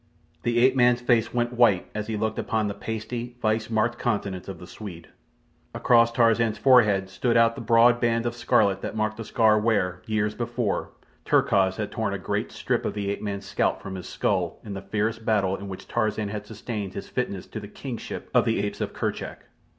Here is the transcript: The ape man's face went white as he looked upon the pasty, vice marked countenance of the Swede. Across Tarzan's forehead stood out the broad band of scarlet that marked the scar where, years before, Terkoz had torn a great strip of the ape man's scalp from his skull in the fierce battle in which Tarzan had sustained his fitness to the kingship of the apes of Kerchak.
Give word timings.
The 0.41 0.57
ape 0.57 0.75
man's 0.75 0.99
face 0.99 1.31
went 1.31 1.53
white 1.53 1.85
as 1.93 2.07
he 2.07 2.17
looked 2.17 2.39
upon 2.39 2.67
the 2.67 2.73
pasty, 2.73 3.35
vice 3.39 3.69
marked 3.69 3.99
countenance 3.99 4.47
of 4.47 4.57
the 4.57 4.65
Swede. 4.65 5.09
Across 5.75 6.13
Tarzan's 6.13 6.57
forehead 6.57 7.07
stood 7.07 7.37
out 7.37 7.53
the 7.53 7.61
broad 7.61 7.99
band 8.01 8.25
of 8.25 8.33
scarlet 8.33 8.81
that 8.81 8.95
marked 8.95 9.17
the 9.17 9.23
scar 9.23 9.59
where, 9.59 10.01
years 10.07 10.33
before, 10.33 10.89
Terkoz 11.23 11.75
had 11.77 11.91
torn 11.91 12.15
a 12.15 12.17
great 12.17 12.51
strip 12.51 12.83
of 12.83 12.95
the 12.95 13.11
ape 13.11 13.21
man's 13.21 13.45
scalp 13.45 13.79
from 13.83 13.93
his 13.93 14.09
skull 14.09 14.59
in 14.65 14.73
the 14.73 14.81
fierce 14.81 15.19
battle 15.19 15.55
in 15.55 15.67
which 15.67 15.87
Tarzan 15.87 16.29
had 16.29 16.47
sustained 16.47 16.95
his 16.95 17.07
fitness 17.07 17.45
to 17.45 17.59
the 17.59 17.67
kingship 17.67 18.31
of 18.33 18.45
the 18.45 18.59
apes 18.63 18.81
of 18.81 18.93
Kerchak. 18.93 19.43